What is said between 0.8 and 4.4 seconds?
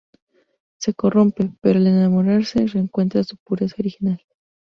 corrompe, pero al enamorarse, reencuentra su pureza original.